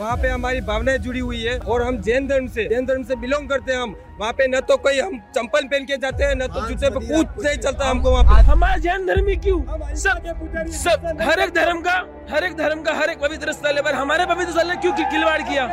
वहाँ 0.00 0.16
पे 0.16 0.28
हमारी 0.28 0.60
भावनाएँ 0.66 0.98
जुड़ी 0.98 1.20
हुई 1.20 1.42
है 1.42 1.58
और 1.58 1.82
हम 1.82 1.96
जैन 2.02 2.26
धर्म 2.28 2.46
से 2.54 2.64
जैन 2.68 2.86
धर्म 2.86 3.02
से 3.04 3.16
बिलोंग 3.20 3.48
करते 3.48 3.72
हैं 3.72 3.80
हम। 3.80 3.94
वहाँ 4.20 4.32
पे 4.38 4.46
न 4.48 4.60
तो 4.68 4.76
कोई 4.76 4.98
हम 5.00 5.18
चंपल 5.36 5.64
पहन 5.68 5.84
के 5.86 5.96
जाते 6.04 6.24
हैं 6.24 6.34
न 6.36 6.46
तो 6.54 6.66
जूते 6.68 6.90
पे 6.90 7.00
कुछ 7.06 7.44
नहीं 7.44 7.56
चलता 7.58 7.88
हमको 7.88 8.10
वहाँ 8.10 8.24
पे। 8.24 8.42
हमारा 8.50 8.76
जैन 8.86 9.06
धर्म 9.06 9.28
ही 9.28 9.36
क्यों 9.46 9.60
सब 10.04 10.66
सब 10.76 11.18
हर 11.22 11.40
एक 11.40 11.54
धर्म 11.54 11.80
का 11.88 11.96
हर 12.30 12.44
एक 12.44 12.56
धर्म 12.56 12.82
का 12.82 12.94
हर 13.00 13.10
एक 13.10 13.18
पवित्र 13.22 13.52
स्थल 13.52 13.76
है 13.76 13.82
पर 13.82 13.94
हमारे 13.94 14.26
पवित्र 14.34 14.52
स्थल 14.52 14.68
ने 14.68 14.76
क्यों 14.76 14.92
खिलवाड़ 15.10 15.40
किया? 15.42 15.66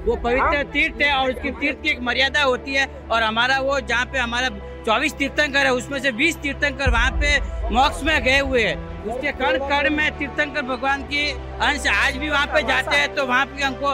वो 0.00 0.16
पवित्र 0.16 0.62
तीर्थ 0.72 1.02
है 1.02 1.12
और 1.14 1.30
उसकी 1.30 1.50
तीर्थ 1.52 1.82
की 1.82 1.88
एक 1.90 2.00
मर्यादा 2.02 2.42
होती 2.42 2.74
है 2.74 2.86
और 3.12 3.22
हमारा 3.22 3.58
वो 3.60 3.80
जहाँ 3.82 4.04
पे 4.12 4.18
हमारा 4.18 4.48
चौबीस 4.86 5.12
तीर्थंकर 5.14 5.66
है 5.66 5.72
उसमें 5.74 5.98
से 6.00 6.10
बीस 6.18 6.36
तीर्थंकर 6.42 6.90
वहाँ 6.90 7.10
पे 7.12 7.38
मोक्ष 7.70 8.02
में 8.04 8.22
गए 8.24 8.38
हुए 8.40 8.62
हैं। 8.62 8.76
उसके 9.04 9.32
कण 9.32 9.58
कण 9.68 9.88
में 9.96 10.18
तीर्थंकर 10.18 10.62
भगवान 10.62 11.02
की 11.02 11.30
अंश 11.66 11.86
आज 11.88 12.16
भी 12.16 12.28
वहाँ 12.30 12.46
पे 12.46 12.62
जाते 12.68 12.96
हैं 12.96 13.14
तो 13.14 13.26
वहाँ 13.26 13.44
पे 13.46 13.62
हमको 13.62 13.88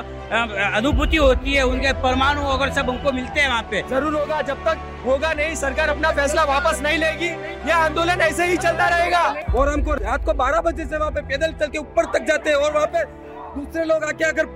अनुभूति 0.77 1.16
होती 1.16 1.52
है 1.55 1.62
उनके 1.66 1.92
परमाणु 2.02 2.47
अगर 2.48 2.73
सब 2.75 2.91
हमको 2.91 3.12
मिलते 3.12 3.41
हैं 3.41 3.48
वहाँ 3.48 3.62
पे। 3.70 3.83
ज़रूर 3.91 4.14
होगा 4.14 4.41
जब 4.42 4.64
तक 4.64 4.86
होगा 5.06 5.33
नहीं 5.33 5.55
सरकार 5.56 5.88
अपना 5.88 6.11
फैसला 6.12 6.45
वापस 6.45 6.80
नहीं 6.83 6.98
लेगी। 6.98 7.28
यह 7.69 7.77
आंदोलन 7.77 8.20
ऐसे 8.20 8.47
ही 8.47 8.56
चलता 8.59 8.88
रहेगा। 8.88 9.25
और 9.59 9.69
हमको 9.69 9.95
रात 9.97 10.25
को 10.25 10.34
बारह 10.34 10.61
बजे 10.61 10.84
से 10.84 10.97
वहाँ 10.97 11.11
पे 11.11 11.20
पैदल 11.28 11.52
चल 11.61 11.69
के 11.69 11.78
ऊपर 11.78 12.12
तक 12.12 12.27
जाते 12.28 12.50
हैं 12.50 12.56
और 12.56 12.73
वहाँ 12.75 12.86
पे 12.95 13.05
दूसरे 13.56 13.84
लोग 13.84 14.05
आके 14.05 14.25
अगर 14.25 14.47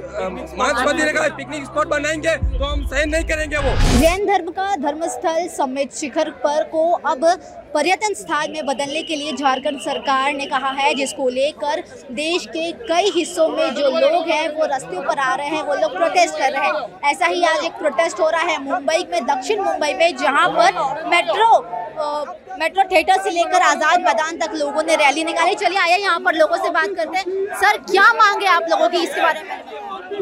मंदिर 0.00 1.12
का 1.12 1.28
पिकनिक 1.36 1.64
स्पॉट 1.64 1.88
बनाएँगे 1.88 2.34
तो 2.48 2.64
हम 2.64 2.86
सहन 2.86 3.08
नहीं 3.10 3.24
करेंगे 3.24 3.56
वो। 3.58 3.74
जैन 4.00 4.26
धर्म 4.26 4.50
का 4.50 4.74
धर्मस्थल 4.78 5.46
समेत 5.50 5.92
शिखर 5.94 6.30
पर 6.42 6.62
को 6.64 6.90
अब 7.06 7.24
पर्यटन 7.74 8.14
स्थल 8.14 8.52
में 8.52 8.66
बदलने 8.66 9.02
के 9.02 9.16
लिए 9.16 9.32
झारखंड 9.32 9.80
सरकार 9.80 10.32
ने 10.34 10.46
कहा 10.46 10.70
है, 10.70 10.94
जिसको 10.94 11.28
लेकर 11.30 11.82
देश 12.12 12.46
के 12.46 12.70
कई 12.84 13.10
हिस्सों 13.16 13.48
में 13.48 13.74
जो 13.74 13.90
लोग 13.90 14.28
हैं, 14.28 14.48
वो 14.50 14.66
रास्ते 14.66 15.00
पर 15.00 15.18
आ 15.18 15.34
रहे 15.34 15.48
हैं, 15.48 15.62
वो 15.62 15.74
लोग 15.74 15.96
प्रोटेस्ट 15.96 16.38
कर 16.38 16.52
रहे 16.52 16.66
हैं। 16.66 17.12
ऐसा 17.12 17.26
ही 17.26 17.44
आज 17.44 17.64
एक 17.64 17.78
प्रोटेस्ट 17.78 18.20
हो 18.20 18.28
रहा 18.30 18.42
है 18.42 18.62
मुंबई 18.64 19.06
में, 19.12 19.24
दक्षिण 19.26 19.62
मुंबई 19.62 19.92
में, 19.94 20.16
जहाँ 20.16 20.48
पर 20.50 21.08
मेट्रो 21.10 21.52
मेट्रो 22.60 22.82
थिएटर 22.90 23.20
से 23.22 23.30
लेकर 23.30 23.62
आज़ाद 23.62 24.00
मैदान 24.00 24.36
तक 24.38 24.54
लोगों 24.54 24.82
ने 24.82 24.94
रैली 24.96 25.24
निकाली। 25.24 25.54
चलिए 25.54 25.78
आइए, 25.78 25.96
यहाँ 25.96 26.20
पर 26.20 26.34
लोगों 26.34 26.56
से 26.56 26.70
बात 26.70 26.94
करते 26.96 27.18
हैं। 27.18 27.24
सर, 27.54 27.76
क्या 27.84 28.12
मांगे 28.14 28.46
आप 28.46 28.66
लोगों 28.70 28.88
की 28.88 28.96
इसके 28.98 29.22
बारे 29.22 29.40
में? 29.40 29.69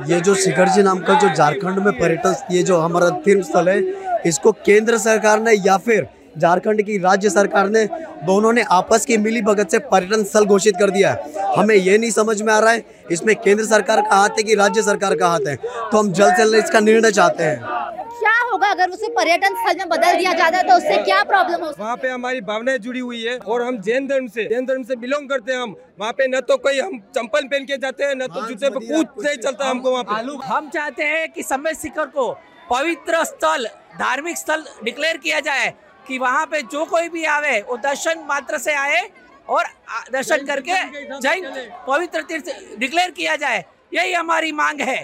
ये 0.08 0.20
जो 0.20 0.34
शिखर 0.34 0.68
जी 0.68 0.82
नाम 0.82 0.98
का 1.00 1.14
जो 1.18 1.28
झारखंड 1.28 1.78
में 1.78 1.92
पर्यटन 1.98 2.54
ये 2.54 2.62
जो 2.62 2.76
हमारा 2.78 3.08
तीर्थ 3.24 3.46
स्थल 3.46 3.68
है, 3.68 3.80
इसको 4.26 4.52
केंद्र 4.60 4.98
सरकार 4.98 5.40
ने 5.40 5.52
या 5.56 5.76
फिर 5.78 6.06
झारखंड 6.38 6.82
की 6.82 6.98
राज्य 6.98 7.30
सरकार 7.30 7.68
ने 7.68 7.84
दोनों 8.24 8.52
ने 8.52 8.62
आपस 8.72 9.04
की 9.06 9.16
मिली 9.18 9.42
भगत 9.42 9.70
से 9.70 9.78
पर्यटन 9.86 10.24
स्थल 10.24 10.44
घोषित 10.46 10.76
कर 10.78 10.90
दिया 10.90 11.12
है। 11.12 11.54
हमें 11.56 11.74
ये 11.74 11.98
नहीं 11.98 12.10
समझ 12.12 12.40
में 12.42 12.52
आ 12.52 12.58
रहा 12.58 12.72
है 12.72 12.84
इसमें 13.10 13.34
केंद्र 13.36 13.64
सरकार 13.66 14.00
का 14.00 14.16
हाथ 14.16 14.38
है 14.38 14.42
कि 14.42 14.54
राज्य 14.54 14.82
सरकार 14.82 15.14
का 15.16 15.28
हाथ 15.28 15.46
है? 15.48 15.56
तो 15.56 15.98
हम 15.98 16.12
जल्द 16.12 16.36
से 16.36 16.42
जल्द 16.42 16.54
इसका 16.56 16.80
निर्णय 16.80 17.10
चाहते 17.12 17.44
हैं। 17.44 17.76
क्या 18.10 18.32
होगा 18.50 18.68
अगर 18.70 18.90
उसे 18.90 19.08
पर्यटन 19.10 19.54
स्थल 19.56 19.78
में 19.78 19.88
बदल 19.88 20.16
दिया 20.16 20.32
जाता 20.34 20.56
है 20.56 20.62
तो 20.62 20.74
उससे 20.74 20.96
क्या 21.04 21.22
प्रॉब्लम 21.24 21.64
हो 21.64 21.72
वहाँ 21.78 21.96
पे 21.96 22.08
हमारी 22.08 22.40
भावनाएँ 22.42 22.78
जुड़ी 22.78 23.00
हुई 23.00 23.22
है 23.22 23.36
और 23.38 23.62
हम 23.62 23.78
जैन 23.80 24.06
धर्म 24.08 24.26
से 24.28 24.44
जैन 24.44 24.66
धर्म 24.66 24.82
से 24.82 24.96
बिलोंग 24.96 25.28
करते 25.28 25.52
हैं 25.52 25.60
हम। 25.60 25.74
वहाँ 26.00 26.12
पे 26.12 26.26
न 26.28 26.40
तो 26.40 26.56
कोई 26.58 26.78
हम 26.80 26.98
चंपल 27.14 27.44
पहन 27.44 27.64
के 27.64 27.76
जाते 27.78 28.04
हैं 28.04 28.14
न 28.14 28.26
तो 28.28 28.46
जूते 28.48 28.70
पे 28.70 28.86
कूद 28.86 29.24
नहीं 29.24 29.36
चलता 29.38 29.68
हमको 29.68 29.90
वहाँ 29.90 30.04
पे। 30.04 30.46
हम 30.46 30.70
चाहते 30.70 31.04
हैं 31.04 31.28
कि 31.32 31.42
समय 31.42 31.74
शिखर 31.74 32.06
को 32.08 32.30
पवित्र 32.70 33.24
स्थल 33.24 33.66
धार्मिक 33.98 34.38
स्थल 34.38 34.64
डिक्लेयर 34.84 35.16
किया 35.16 35.40
जाए। 35.40 35.72
कि 36.08 36.18
वहाँ 36.18 36.46
पे 36.46 36.62
जो 36.62 36.84
कोई 36.84 37.08
भी 37.08 37.24
आवे 37.24 37.60
वो 37.68 37.76
दर्शन 37.76 38.24
मात्र 38.28 38.58
से 38.58 38.74
आए 38.74 39.00
और 39.48 39.64
दर्शन 40.12 40.46
करके 40.46 40.72
जैन 41.20 41.70
पवित्र 41.88 42.22
तीर्थ 42.22 42.44
डिक्लेयर 42.78 43.10
किया 43.10 43.36
जाए। 43.36 43.64
यही 43.94 44.12
हमारी 44.12 44.52
मांग 44.52 44.80
है। 44.80 44.96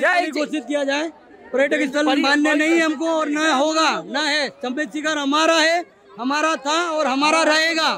जय 0.00 0.26
घोषित 0.30 0.64
किया 0.68 0.84
जाए। 0.84 1.08
पर्यटक 1.52 1.86
स्थल 1.90 2.06
परि- 2.06 2.24
नहीं 2.58 2.80
हमको 2.80 3.08
और 3.10 3.28
न 3.28 3.50
होगा 3.50 3.90
न 4.06 4.24
है। 4.26 4.48
संबित 4.48 4.92
शिखर 4.92 5.18
हमारा 5.18 5.56
है 5.56 5.84
हमारा 6.20 6.54
था 6.56 6.76
और 6.90 7.06
हमारा 7.06 7.42
रहेगा। 7.42 7.88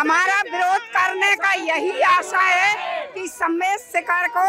हमारा 0.00 0.40
विरोध 0.52 0.82
करने 0.96 1.34
का 1.36 1.52
यही 1.52 2.00
आशा 2.00 2.40
है 2.40 3.06
कि 3.14 3.26
सम्मेद 3.28 3.78
शिखर 3.78 4.28
को 4.36 4.46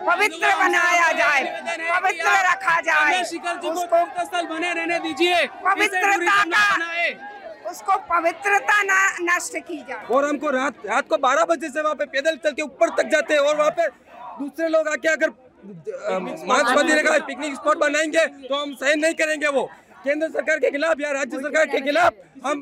पवित्र 0.00 0.54
बनाया 0.58 1.12
जाए 1.12 1.42
पवित्र 1.90 2.34
रखा 2.46 2.80
जाए। 2.80 3.22
उसको 3.22 4.24
स्थल 4.24 4.46
बने 4.46 4.72
रहने 4.74 4.98
दीजिए। 4.98 5.46
पवित्रता 5.64 6.42
का 6.44 7.70
उसको 7.70 7.96
पवित्रता 8.10 8.82
ना 8.82 9.00
नष्ट 9.22 9.56
की 9.58 9.76
जाए। 9.88 10.04
और 10.10 10.24
हमको 10.24 10.50
रात 10.50 10.86
रात 10.86 11.08
को 11.08 11.16
बारह 11.18 11.44
बजे 11.50 11.68
से 11.68 11.82
वहाँ 11.82 11.94
पे 11.94 12.04
पैदल 12.06 12.36
चल 12.44 12.52
के 12.52 12.62
ऊपर 12.62 12.88
तक 12.96 13.08
जाते 13.12 13.34
हैं 13.34 13.40
और 13.40 13.56
वहाँ 13.56 13.70
पे 13.70 13.86
दूसरे 14.38 14.68
लोग 14.68 14.88
आके 14.88 15.08
अगर 15.08 15.30
मांस 16.46 16.76
मंदिर 16.76 17.02
का 17.02 17.18
पिकनिक 17.26 17.54
स्पॉट 17.54 17.78
बनाएँगे 17.78 18.24
तो 18.26 18.54
हम 18.54 18.74
सहन 18.74 19.00
नहीं 19.00 19.14
करेंगे 19.14 19.48
वो। 19.48 19.68
केंद्र 20.08 20.28
सरकार 20.28 20.58
के 20.58 20.70
खिलाफ 20.70 21.00
या 21.00 21.10
राज्य 21.12 21.38
सरकार 21.38 21.66
के 21.66 21.80
खिलाफ 21.80 22.12
हम 22.44 22.60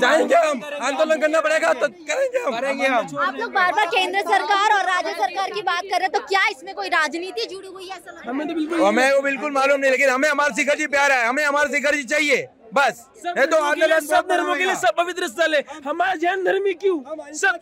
जाएँगे। 0.00 0.34
हम। 0.36 0.60
आंदोलन 0.82 1.20
करना 1.20 1.40
पड़ेगा 1.40 1.72
तो 1.74 1.88
करेंगे 1.88 2.38
हम। 2.38 2.56
करेंगे 2.56 2.86
हम 2.86 3.18
आप 3.20 3.36
लोग 3.36 3.52
बार 3.52 3.72
बार 3.72 3.86
केंद्र 3.94 4.20
सरकार 4.30 4.72
और 4.72 4.84
राज्य 4.86 5.14
सरकार 5.14 5.50
की 5.50 5.62
बात 5.64 5.82
कर 5.82 5.96
रहे 5.96 6.02
हैं 6.02 6.12
तो 6.12 6.20
क्या 6.26 6.46
इसमें 6.48 6.74
कोई 6.74 6.88
राजनीति 6.90 7.46
जुड़ी 7.46 7.68
हुई 7.68 7.88
है? 7.88 7.98
हमें 8.26 8.46
तो 8.48 8.84
हमें 8.84 9.12
वो 9.12 9.20
बिल्कुल 9.22 9.52
मालूम 9.52 9.80
नहीं 9.80 9.90
लेकिन 9.90 10.10
हमें 10.10 10.28
हमारे 10.28 10.54
शिखर 10.54 10.78
जी 10.78 10.86
प्यारा 10.88 11.14
है 11.14 11.26
हमें 11.28 11.44
हमारे 11.44 11.76
शिखर 11.76 11.94
जी 11.94 12.04
चाहिए 12.12 12.46
बस। 12.74 13.04
ये 13.26 13.44
तो 13.46 13.56
आंदोलन 13.64 14.00
सब 14.02 14.26
धर्मों 14.28 14.54
के 14.56 14.64
लिए 14.64 14.74
सब 14.76 14.94
पवित्र 14.96 15.26
स्थल 15.28 15.54
है। 15.54 15.62
हमारा 15.84 16.14
जैन 16.22 16.42
धर्म 16.44 16.66
ही 16.66 16.72
क्यों 16.76 16.96
सब 17.34 17.60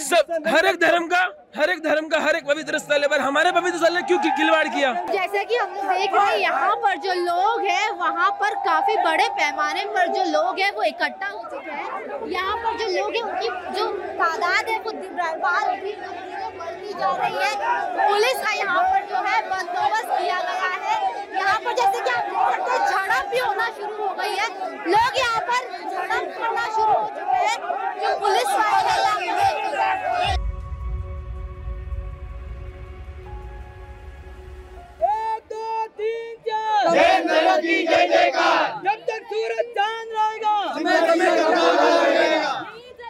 सब 0.00 0.46
हर 0.46 0.66
एक 0.66 0.76
धर्म 0.80 1.06
का 1.08 1.22
हर 1.56 1.70
एक 1.70 1.82
धर्म 1.82 2.06
का 2.08 2.18
हर 2.20 2.36
एक 2.36 2.44
पवित्र 2.46 2.78
स्थल 2.78 3.02
है 3.02 3.08
पर 3.08 3.20
हमारे 3.20 3.52
पवित्र 3.52 3.78
स्थल 3.78 3.94
ने 3.94 4.02
क्यों 4.02 4.18
खिलवाड़ 4.18 4.66
किया? 4.68 4.92
जैसे 5.10 5.44
कि 5.44 5.56
हम 5.56 5.74
लोग 5.74 5.84
देख 5.84 6.14
रहे 6.14 6.26
हैं 6.26 6.38
यहाँ 6.38 6.76
पर 6.76 6.96
जो 6.98 7.14
हैं 8.24 8.30
वहाँ 8.30 8.36
पर 8.40 8.54
काफ़ी 8.64 8.96
बड़े 9.04 9.28
पैमाने 9.36 9.84
पर 9.84 10.06
जो 10.08 10.22
लोग 10.24 10.58
हैं 10.60 10.70
वो 10.72 10.82
इकट्ठा 10.82 11.26
हो 11.28 11.42
चुके 11.50 11.70
हैं। 11.70 11.88
यहाँ 12.28 12.56
पर 12.56 12.76
जो 12.78 12.86
लोग 12.88 13.16
हैं, 13.16 13.22
उनकी 13.22 13.48
जो 13.76 13.84
तादाद 14.16 14.68
है, 14.68 14.78
वो 14.78 14.92
बार 15.12 15.64
बढ़ती 15.68 16.92
जा 16.92 17.10
रही 17.16 17.36
है। 17.36 17.52
पुलिस 18.08 18.38
का 18.40 18.52
यहाँ 18.52 18.82
पर 18.84 19.04
जो 19.06 19.20
है 19.26 19.40
बंदोबस्त 19.50 20.08
किया 20.08 20.38
गया 20.40 20.70
है। 20.84 20.96
यहाँ 21.34 21.58
पर 21.60 21.72
जैसे 21.74 22.00
कि 22.00 22.10
आप 22.10 22.24
झड़प 22.88 23.28
भी 23.30 23.38
होना 23.38 23.68
शुरू 23.70 23.96
हो 23.96 24.14
गई 24.14 24.34
है। 24.36 24.48
लोग 24.88 25.18
यहाँ 25.18 25.40
पर 25.50 25.60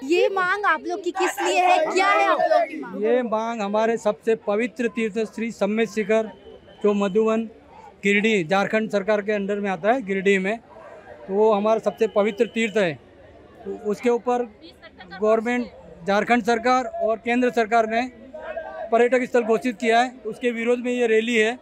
ये 0.05 0.29
मांग 0.29 0.65
आप 0.67 0.83
लोग 0.87 1.03
की 1.03 1.11
किस 1.11 1.41
लिए 1.43 1.61
है? 1.61 1.79
क्या 1.87 2.07
है 2.07 2.27
आप 2.27 2.41
लोग 2.41 2.63
की 2.69 2.81
मांग? 2.81 3.03
ये 3.05 3.23
मांग 3.23 3.61
हमारे 3.61 3.97
सबसे 3.97 4.35
पवित्र 4.47 4.89
तीर्थ 4.89 5.19
श्री 5.35 5.51
सम्मेद 5.53 5.89
शिखर 5.89 6.27
जो 6.83 6.93
मधुबन 6.95 7.45
गिरडी 8.05 8.45
झारखंड 8.45 8.91
सरकार 8.91 9.21
के 9.23 9.33
अंडर 9.33 9.61
में 9.61 9.71
आता 9.71 9.93
है 9.93 10.03
गिरडी 10.03 10.39
में 10.39 10.57
तो 11.27 11.35
वो 11.35 11.53
हमारा 11.53 11.81
सबसे 11.81 12.07
पवित्र 12.09 12.47
तीर्थ 12.47 12.77
है। 12.77 12.93
तो 13.65 13.71
उसके 13.91 14.11
ऊपर 14.11 14.43
गवर्नमेंट 15.21 15.67
झारखंड 16.07 16.43
सरकार 16.45 16.85
और 17.03 17.17
केंद्र 17.17 17.51
सरकार 17.51 17.87
ने 17.87 18.03
पर्यटक 18.91 19.25
स्थल 19.25 19.43
घोषित 19.43 19.77
किया 19.81 20.01
है। 20.01 20.13
उसके 20.27 20.51
विरोध 20.51 20.79
में 20.79 20.93
ये 20.93 21.07
रैली 21.07 21.37
है। 21.37 21.59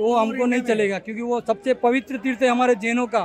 तो 0.00 0.04
वो 0.04 0.14
हमको 0.16 0.44
नहीं 0.46 0.62
चलेगा 0.62 0.98
क्योंकि 0.98 1.22
वो 1.22 1.40
सबसे 1.46 1.72
पवित्र 1.76 2.16
तीर्थ 2.18 2.42
है 2.42 2.48
हमारे 2.48 2.74
जैनों 2.82 3.06
का। 3.06 3.20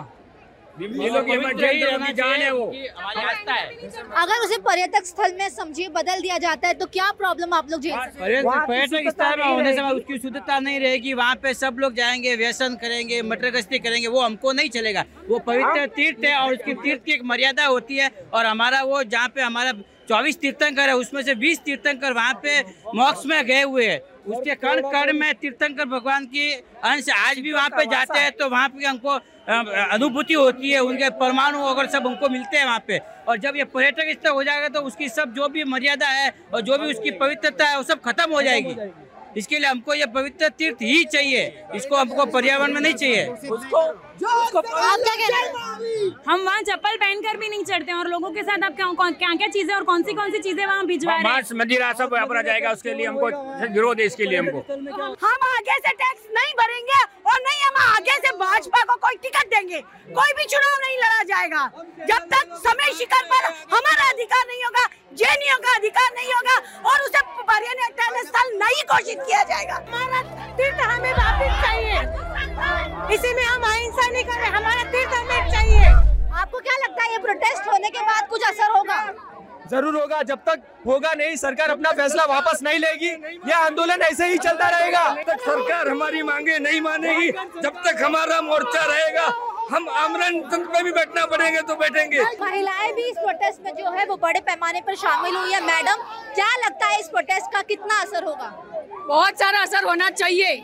ये 0.76 0.88
लोग 1.10 2.08
जान 2.16 2.42
है 2.42 2.52
वो। 2.54 2.66
हमारी 2.66 3.22
आस्था 3.24 3.54
है। 3.54 3.92
अगर 4.22 4.44
उसे 4.46 4.58
पर्यटक 4.66 5.06
स्थल 5.06 5.36
में 5.40 5.48
समझिए 5.50 5.88
बदल 5.90 6.22
दिया 6.22 6.38
जाता 6.38 6.68
है 6.68 6.74
तो 6.74 6.86
क्या 6.96 7.10
प्रॉब्लम 7.20 7.54
आप 7.54 7.70
लोग 7.72 7.86
हैं? 7.86 7.96
पर्यटक 8.20 8.66
पर्यटक 8.68 9.10
स्थल 9.12 9.40
में 9.40 9.46
होने 9.46 9.74
से 9.74 9.82
उसकी 9.82 10.18
शुद्धता 10.18 10.60
नहीं 10.60 10.80
रहेगी 10.80 11.14
वहाँ 11.14 11.36
पे 11.44 11.54
सब 11.54 11.78
लोग 11.80 11.94
जाएँगे 11.96 12.36
व्यसन 12.36 12.76
करेंगे 12.82 13.22
मटर 13.24 13.52
गश्ती 13.52 13.80
करेंगे 13.80 14.08
वो 14.08 14.22
हमको 14.22 14.52
नहीं 14.52 14.70
चलेगा। 14.70 15.06
वो 15.30 15.40
पवित्र 15.48 15.86
तीर्थ 15.96 16.26
है 16.26 16.36
और 16.40 16.54
उसकी 16.54 16.74
तीर्थ 16.74 17.06
की 17.06 17.14
एक 17.14 17.24
मर्यादा 17.26 17.66
होती 17.68 17.98
है 17.98 18.10
और 18.34 18.46
हमारा 18.46 18.82
वो 18.84 19.04
जहाँ 19.06 19.30
पे 19.36 19.42
हमारा 19.42 19.72
चौबीस 20.10 20.40
तीर्थंकर 20.40 20.90
है 20.90 20.96
उसमें 20.96 21.22
से 21.24 21.36
बीस 21.36 21.60
तीर्थंकर 21.66 22.14
वहाँ 22.14 22.34
पे 22.44 22.60
मोक्ष 22.96 23.26
में 23.26 23.46
गए 23.46 23.62
हुए 23.62 23.88
हैं। 23.88 24.00
उसके 24.28 24.56
कण 24.56 24.82
कण 24.92 25.14
में 25.14 25.34
तीर्थंकर 25.36 25.86
भगवान 25.88 26.26
की 26.26 26.52
अंश 26.84 27.10
आज 27.18 27.40
भी 27.40 27.52
वहाँ 27.52 27.70
पे 27.70 27.86
जाते 27.86 28.20
हैं 28.20 28.32
तो 28.32 28.50
वहाँ 28.50 28.70
पे 28.70 28.86
हमको 28.86 29.20
अनुभूति 29.94 30.34
होती 30.34 30.72
है 30.72 30.80
उनके 30.82 31.10
परमाणु 31.20 31.64
अगर 31.66 31.88
सब 31.90 32.08
हमको 32.08 32.30
मिलते 32.30 32.58
हैं 32.58 32.66
वहाँ 32.66 32.84
पे। 32.88 32.98
और 33.28 33.38
जब 33.38 33.56
ये 33.56 33.64
पर्यटक 33.66 34.12
स्थल 34.12 34.32
हो 34.32 34.44
जाएगा 34.44 34.68
तो 34.70 34.82
उसकी 34.82 35.10
सब 35.10 35.34
जो 35.34 35.48
भी 35.50 35.64
मर्यादा 35.66 36.08
है 36.10 36.34
और 36.54 36.62
जो 36.62 36.78
भी 36.78 36.92
उसकी 36.92 37.12
पवित्रता 37.20 37.68
है 37.68 37.78
वो 37.78 37.84
सब 37.84 38.02
खत्म 38.02 38.32
हो 38.34 38.42
जाएगी। 38.42 38.76
इसके 39.38 39.60
लिए 39.60 39.70
हमको 39.70 39.94
ये 39.94 40.06
पवित्र 40.16 40.50
तीर्थ 40.50 40.82
ही 40.82 41.04
चाहिए। 41.14 41.42
इसको 41.76 41.96
हमको 41.96 42.26
पर्यावरण 42.34 42.74
में 42.74 42.82
नहीं 42.82 42.94
चाहिए। 42.94 43.26
उसको 43.26 43.56
उसको 43.56 44.60
आप 44.60 45.00
क्या 45.00 45.16
कह 45.16 45.28
रहे 45.28 45.42
हैं? 45.42 45.52
हम 46.28 46.42
वहाँ 46.42 46.62
चप्पल 46.62 46.96
पहनकर 46.98 47.38
भी 47.38 47.50
नहीं 47.50 47.64
चढ़ते 47.64 47.92
और 47.94 48.08
लोगों 48.10 48.32
के 48.32 48.44
साथ 48.44 48.64
आप 48.64 48.76
क्या 48.76 49.10
क्या 49.12 49.34
क्या 49.36 49.48
चीज़ें 49.48 49.74
और 49.76 49.84
कौन 49.84 50.04
सी 50.04 50.14
कौन 50.14 50.32
सी 50.32 50.40
चीज़ें 50.40 50.66
वहाँ 50.66 50.86
भिजवा 50.86 51.16
रहे 51.16 51.34
हैं? 51.34 51.44
मदिरा 51.56 51.92
सब 51.94 52.14
यहाँ 52.16 52.28
पर 52.28 52.38
आ 52.38 52.42
जाएगा 52.44 52.72
उसके 52.72 52.94
लिए 52.94 53.06
हमको 53.08 53.28
विरोध 53.74 54.00
है 54.00 54.06
इसके 54.06 54.26
लिए 54.26 54.40
हमको। 54.40 54.60
हम 55.26 55.48
आगे 55.50 55.78
से 55.78 55.92
टैक्स 55.92 56.24
नहीं 56.38 56.54
भरेंगे 56.62 57.04
और 57.32 57.42
नहीं 57.48 57.62
हम 57.66 57.76
आगे 57.88 58.18
से 58.26 58.32
भाजपा 58.38 58.84
को 58.84 58.96
कोई 59.08 59.16
देंगे 59.76 60.14
कोई 60.16 60.34
भी 60.34 60.46
चुनाव 60.46 60.76
नहीं 60.82 60.98
लड़ा 60.98 61.24
जाएगा। 61.30 61.64
जब 62.08 62.28
तक 62.34 62.56
समय 62.66 62.94
शिखर 62.98 63.24
पर 63.32 63.46
हमारा 63.74 64.10
अधिकार 64.10 64.46
नहीं 64.48 64.64
होगा 64.64 64.86
जैनियों 65.22 65.58
का 65.66 65.76
अधिकार 65.76 66.10
नहीं 66.16 66.34
होगा 66.34 66.56
और 66.92 67.02
उसे 67.02 67.22
पर्यटन 67.52 68.24
स्थल 68.26 68.56
नहीं 68.58 68.84
घोषित 68.86 69.20
किया 69.28 69.44
जाएगा। 69.44 69.76
हमारा 69.76 70.22
तीर्थ 70.58 70.80
हमें 70.82 71.14
वापिस 71.14 71.54
चाहिए। 71.66 72.00
इसी 73.16 73.34
में 73.34 73.44
हम 73.44 73.64
अहिंसा 73.64 74.10
नहीं 74.10 74.24
कर 74.24 74.40
रहे 74.40 74.50
हमारा 74.50 74.84
तीर्थ 74.92 75.14
हमें 75.14 75.52
चाहिए। 75.52 75.86
आपको 76.42 76.60
क्या 76.60 76.78
लगता 76.78 77.04
है 77.04 77.12
ये 77.12 77.18
प्रोटेस्ट 77.20 77.68
होने 77.68 77.90
के 77.90 78.02
बाद 78.02 78.28
कुछ 78.30 78.44
असर 78.50 78.78
होगा? 78.78 79.00
ज़रूर 79.70 79.96
होगा 79.96 80.22
जब 80.22 80.40
तक 80.48 80.62
होगा 80.88 81.12
नहीं 81.14 81.36
सरकार 81.36 81.70
अपना 81.72 81.92
फैसला 81.92 82.26
वापस 82.26 82.60
नहीं 82.64 82.80
लेगी 82.80 83.08
यह 83.50 83.58
आंदोलन 83.58 84.02
ऐसे 84.10 84.28
ही 84.28 84.38
चलता 84.38 84.68
रहेगा। 84.70 85.04
जब 85.10 85.32
तक 85.32 85.42
सरकार 85.46 85.88
हमारी 85.90 86.22
मांगे 86.24 86.58
नहीं 86.60 86.82
मानेगी 86.82 87.32
जब 87.62 87.82
तक 87.86 88.04
हमारा 88.04 88.42
मोर्चा 88.42 88.86
रहेगा 88.86 89.26
हम 89.72 89.88
आमरण 89.90 90.40
तंत्र 90.42 90.68
पे 90.74 90.82
भी 90.84 90.92
बैठना 90.92 91.26
पड़ेंगे 91.26 91.62
तो 91.62 91.76
बैठेंगे। 91.76 92.24
महिलाएँ 92.42 92.92
भी 92.94 93.04
इस 93.10 93.18
प्रोटेस्ट 93.18 93.62
में 93.66 93.72
जो 93.76 93.92
है 93.92 94.06
वो 94.06 94.16
बड़े 94.18 94.40
पैमाने 94.50 94.82
पर 94.88 94.96
शामिल 94.96 95.36
हुई 95.36 95.54
है। 95.54 95.62
मैडम 95.66 96.04
क्या 96.36 96.50
लगता 96.66 96.88
है 96.88 97.00
इस 97.00 97.08
प्रोटेस्ट 97.10 97.52
का 97.54 97.62
कितना 97.72 98.00
असर 98.02 98.24
होगा? 98.24 98.50
बहुत 99.08 99.40
सारा 99.40 99.62
असर 99.62 99.84
होना 99.84 100.10
चाहिए। 100.12 100.64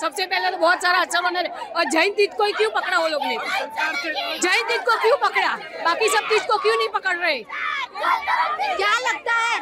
सबसे 0.00 0.26
पहले 0.26 0.50
तो 0.50 0.56
बहुत 0.56 0.82
सारा 0.82 0.98
असर 1.00 1.24
होना 1.24 1.40
और 1.76 1.90
जैन 1.90 2.12
तीर्थ 2.16 2.36
को 2.36 2.44
ही 2.44 2.52
क्यों 2.52 2.70
पकड़ा 2.70 2.98
वो 2.98 3.08
लोग 3.08 3.22
ने? 3.22 3.36
जैन 4.38 4.68
तीर्थ 4.68 4.84
को 4.84 4.96
क्यों 5.00 5.16
पकड़ा? 5.24 5.56
बाकी 5.84 6.08
सब 6.08 6.28
तीर्थ 6.28 6.46
को 6.50 6.56
क्यों 6.58 6.76
नहीं 6.76 6.88
पकड़ 6.94 7.16
रहे? 7.16 7.42
क्या 8.76 8.98
लगता 9.00 9.34
है? 9.34 9.60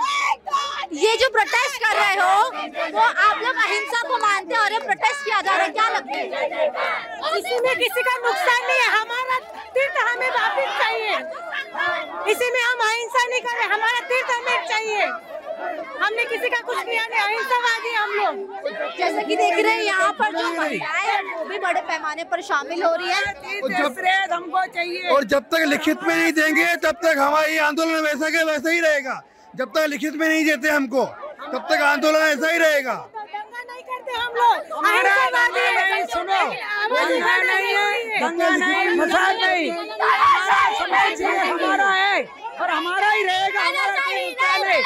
ये 1.01 1.17
जो 1.17 1.29
प्रोटेस्ट 1.33 1.83
कर 1.83 1.97
रहे 1.97 2.15
हो 2.17 2.45
वो 2.93 3.01
आप 3.01 3.43
लोग 3.43 3.57
अहिंसा 3.57 4.03
को 4.09 4.19
मानते 4.19 4.55
हैं 4.55 4.61
और 4.61 4.73
ये 4.73 4.79
प्रोटेस्ट 4.81 5.25
किया 5.25 5.41
जा 5.41 5.57
रहा 5.57 5.65
है। 5.65 5.71
क्या 5.71 5.89
लगता 5.89 6.17
है? 6.17 7.10
इसमें 7.39 7.75
किसी 7.79 8.03
का 8.09 8.15
नुकसान 8.27 8.63
नहीं 8.69 8.81
है। 8.81 8.89
हमारा 8.97 9.39
तीर्थ 9.75 9.99
हमें 10.09 10.31
वापिस 10.31 10.71
चाहिए। 10.81 11.17
इसी 12.33 12.51
में 12.55 12.61
हम 12.63 12.81
अहिंसा 12.89 13.25
नहीं 13.27 13.41
कर। 13.41 13.57
रहे 13.59 13.67
हमारा 13.75 14.01
तीर्थ 14.09 14.31
हमें 14.31 14.67
चाहिए। 14.69 15.05
हमने 16.03 16.25
किसी 16.25 16.49
का 16.49 16.61
कुछ 16.67 16.83
किया 16.85 17.07
नहीं। 17.07 17.21
अहिंसावादी 17.21 17.93
हम 17.95 18.11
लोग। 18.19 18.99
जैसे 18.99 19.23
कि 19.23 19.37
देख 19.37 19.59
रहे 19.59 19.73
हैं 19.73 19.83
यहाँ 19.83 20.13
पर 20.21 20.37
जो 20.39 20.49
महिलाएँ 20.59 21.07
हैं 21.09 21.23
वो 21.37 21.45
भी 21.45 21.59
बड़े 21.59 21.81
पैमाने 21.91 22.25
पर 22.33 22.43
शामिल 22.43 22.83
हो 22.83 22.95
रही 22.95 23.09
है। 23.09 23.61
और 23.63 23.73
जब 23.73 24.33
हमको 24.33 24.65
चाहिए। 24.75 25.09
और 25.15 25.25
जब 25.35 25.49
तक 25.55 25.65
लिखित 25.69 26.03
में 26.03 26.15
नहीं 26.15 26.33
देंगे 26.33 26.75
तब 26.85 27.01
तक 27.05 27.19
हमारा 27.19 27.47
ये 27.47 27.59
आंदोलन 27.69 28.01
वैसा 28.07 28.31
के 28.31 28.45
वैसा 28.53 28.71
ही 28.71 28.81
रहेगा। 28.81 29.21
जब 29.55 29.73
तक 29.77 29.87
लिखित 29.91 30.15
में 30.17 30.29
नहीं 30.29 30.45
देते 30.45 30.69
हमको 30.69 31.05
तब 31.53 31.67
तक 31.71 31.83
आंदोलन 31.83 32.27
ऐसा 32.27 32.51
ही 32.53 32.59
रहेगा। 32.59 32.95
नहीं 33.15 33.83
करते 33.83 34.13
हम 34.13 34.35
लोग। 34.35 34.85
नहीं 37.19 37.75
है। 37.75 38.21
दंगा 38.21 38.49
नहीं 38.57 38.97
मसाज 38.97 39.37
नहीं 39.43 39.71
हमारा 41.51 41.91
है। 41.91 42.23
और 42.61 42.71
हमारा 42.71 43.11
ही 43.11 43.23
रहेगा। 43.23 43.61
हमारा 43.61 44.03
है। 44.67 44.83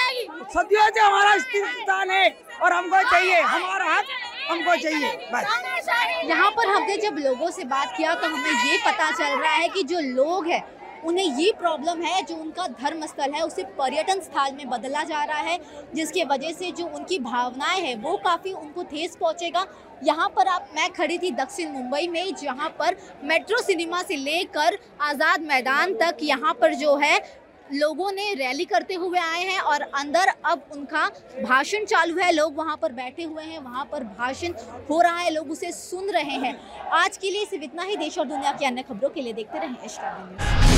सदियों 0.55 0.89
से 0.95 1.01
हमारा 1.01 1.37
स्थान 1.39 2.11
है। 2.11 2.37
और 2.63 2.73
हमको 2.73 3.03
चाहिए। 3.11 3.41
हमारा 3.41 3.85
हक 3.85 4.05
हमको 4.51 4.77
चाहिए। 4.77 5.29
बस। 5.35 5.45
यहाँ 6.25 6.51
पर 6.51 6.69
हमने 6.69 6.97
जब 6.97 7.17
लोगों 7.19 7.51
से 7.51 7.65
बात 7.65 7.95
किया 7.97 8.15
तो 8.15 8.27
हमें 8.27 8.51
ये 8.51 8.79
पता 8.87 9.11
चल 9.11 9.39
रहा 9.41 9.53
है 9.53 9.69
कि 9.69 9.83
जो 9.83 10.01
लोग 10.01 10.47
हैं 10.49 10.63
उन्हें 11.05 11.25
ये 11.37 11.53
प्रॉब्लम 11.59 12.03
है 12.03 12.23
जो 12.23 12.37
उनका 12.37 12.67
धर्म 12.73 13.07
स्थल 13.07 13.33
है, 13.33 13.43
उसे 13.43 13.63
पर्यटन 13.79 14.21
स्थल 14.21 14.55
में 14.55 14.69
बदला 14.71 15.03
जा 15.05 15.23
रहा 15.25 15.39
है, 15.41 15.59
जिसके 15.95 16.25
वजह 16.25 16.53
से 16.53 16.71
जो 16.73 16.87
उनकी 16.89 17.19
भावनाएँ 17.21 17.81
हैं, 17.81 17.95
वो 18.03 18.17
काफ़ी 18.25 18.53
उनको 18.55 18.83
ठेस 18.85 19.17
पहुंचेगा। 19.17 19.67
यहाँ 20.05 20.29
पर 20.37 20.49
आप, 20.49 20.69
मैं 20.77 20.91
खड़ी 20.93 21.19
थी 21.19 21.31
दक्षिण 21.33 21.73
मुंबई 21.73 22.09
में, 22.09 22.35
जहाँ 22.35 22.69
पर 22.79 22.97
मेट्रो 23.25 23.63
सिनेमा 23.63 24.03
से 24.03 24.17
लेकर 24.17 24.79
आज़ाद 25.03 25.43
मैदान 25.43 25.95
तक 25.95 26.17
यहाँ 26.23 26.55
पर 26.55 26.75
जो 26.75 26.97
है, 26.97 27.19
लोगों 27.71 28.11
ने 28.13 28.33
रैली 28.35 28.65
करते 28.65 28.95
हुए 28.95 29.19
आए 29.19 29.45
हैं 29.45 29.61
और 29.61 29.81
अंदर 29.81 30.33
अब 30.45 30.65
उनका 30.73 31.07
भाषण 31.39 31.85
चालू 31.85 32.17
है। 32.17 32.31
लोग 32.33 32.57
वहाँ 32.57 32.77
पर 32.83 32.93
बैठे 32.93 33.23
हुए 33.23 33.43
हैं, 33.43 33.59
वहाँ 33.59 33.85
पर 33.93 34.05
भाषण 34.05 34.53
हो 34.91 35.01
रहा 35.01 35.19
है, 35.19 35.31
लोग 35.31 35.51
उसे 35.51 35.73
सुन 35.73 36.11
रहे 36.11 36.39
हैं। 36.39 36.55
आज 36.95 37.17
के 37.17 37.31
लिए 37.31 37.45
सिर्फ़ 37.45 37.65
इतना 37.65 37.83
ही। 37.83 37.97
देश 37.97 38.19
और 38.19 38.27
दुनिया 38.27 38.53
की 38.53 38.67
अन्य 38.67 38.83
खबरों 38.83 39.11
के 39.11 39.23
लिए 39.23 39.33
देखते 39.33 39.59
रहें 39.59 39.85
इश्क 39.85 40.01
न्यूज़। 40.05 40.74